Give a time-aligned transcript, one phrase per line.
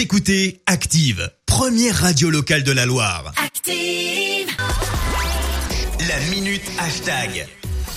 [0.00, 3.34] Vous écoutez Active, première radio locale de la Loire.
[3.36, 4.48] Active.
[6.08, 7.46] La minute hashtag.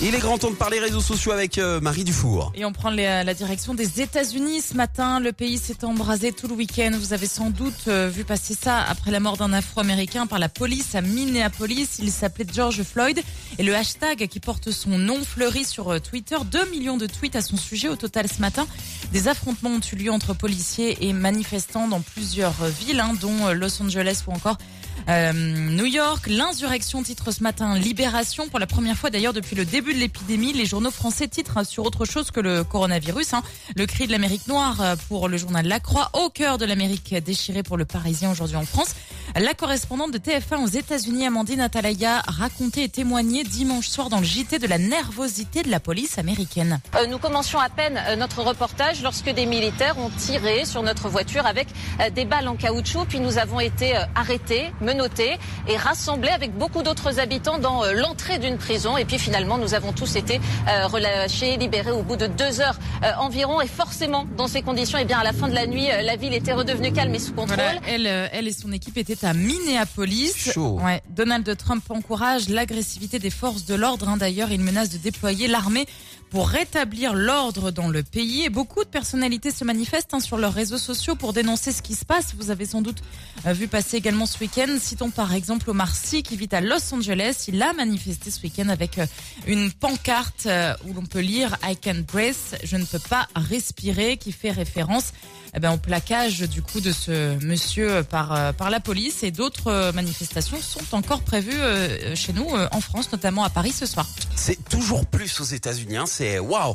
[0.06, 2.52] Il est grand temps de parler réseaux sociaux avec euh, Marie Dufour.
[2.54, 5.18] Et on prend la direction des États-Unis ce matin.
[5.18, 6.90] Le pays s'est embrasé tout le week-end.
[6.92, 10.50] Vous avez sans doute euh, vu passer ça après la mort d'un Afro-Américain par la
[10.50, 12.00] police à Minneapolis.
[12.00, 13.18] Il s'appelait George Floyd.
[13.58, 16.36] Et le hashtag qui porte son nom fleurit sur euh, Twitter.
[16.44, 18.66] 2 millions de tweets à son sujet au total ce matin.
[19.10, 23.80] Des affrontements ont eu lieu entre policiers et manifestants dans plusieurs villes, hein, dont Los
[23.80, 24.58] Angeles ou encore
[25.08, 29.64] euh, New York, l'insurrection titre ce matin Libération pour la première fois d'ailleurs depuis le
[29.64, 30.52] début de l'épidémie.
[30.52, 33.34] Les journaux français titrent sur autre chose que le coronavirus.
[33.34, 33.42] hein.
[33.76, 37.14] Le cri de l'Amérique noire euh, pour le journal La Croix, au cœur de l'Amérique
[37.14, 38.94] déchirée pour le Parisien aujourd'hui en France.
[39.40, 44.24] La correspondante de TF1 aux États-Unis, Amandine Atalaya, racontait et témoignait dimanche soir dans le
[44.24, 46.78] JT de la nervosité de la police américaine.
[46.94, 51.08] Euh, Nous commencions à peine euh, notre reportage lorsque des militaires ont tiré sur notre
[51.08, 51.66] voiture avec
[51.98, 53.06] euh, des balles en caoutchouc.
[53.06, 58.56] Puis nous avons été arrêtés, menottés et rassemblés avec beaucoup d'autres habitants dans l'entrée d'une
[58.56, 58.96] prison.
[58.96, 60.40] Et puis finalement, nous avons tous été
[60.84, 62.78] relâchés, libérés au bout de deux heures
[63.18, 63.60] environ.
[63.60, 66.34] Et forcément, dans ces conditions, eh bien, à la fin de la nuit, la ville
[66.34, 67.56] était redevenue calme et sous contrôle.
[67.56, 70.50] Voilà, elle, elle et son équipe étaient à Minneapolis.
[70.52, 70.78] Chaud.
[70.82, 74.08] Ouais, Donald Trump encourage l'agressivité des forces de l'ordre.
[74.08, 74.16] hein.
[74.16, 75.86] D'ailleurs, il menace de déployer l'armée
[76.30, 78.44] pour rétablir l'ordre dans le pays.
[78.44, 81.94] Et beaucoup de personnalités se manifestent hein, sur leurs réseaux sociaux pour dénoncer ce qui
[81.94, 82.34] se passe.
[82.36, 83.02] Vous avez sans doute
[83.46, 84.76] euh, vu passer également ce week-end.
[84.80, 87.44] Citons par exemple Omar Sy qui vit à Los Angeles.
[87.48, 89.06] Il a manifesté ce week-end avec euh,
[89.46, 94.16] une pancarte euh, où l'on peut lire I can breathe, je ne peux pas respirer,
[94.16, 95.12] qui fait référence
[95.56, 99.13] eh ben, au plaquage du coup de ce monsieur par, par la police.
[99.22, 103.48] Et d'autres euh, manifestations sont encore prévues euh, chez nous euh, en France, notamment à
[103.48, 104.06] Paris ce soir.
[104.36, 105.96] C'est toujours plus aux États-Unis.
[105.96, 106.04] Hein.
[106.06, 106.74] C'est waouh.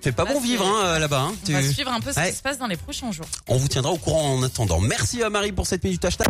[0.00, 1.20] Fait pas Bah, bon c'est- vivre hein, euh, là-bas.
[1.28, 1.34] hein.
[1.48, 2.30] On va Tu- suivre un peu ce Ouais.
[2.30, 3.26] qui se passe dans les prochains jours.
[3.48, 4.80] On vous tiendra au courant en attendant.
[4.80, 6.28] Merci à Marie pour cette minute hashtag.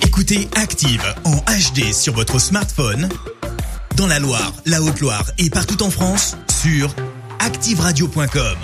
[0.00, 3.08] Écoutez Active en HD sur votre smartphone,
[3.96, 6.94] dans la Loire, la Haute-Loire et partout en France, sur
[7.40, 8.56] activeradio.com.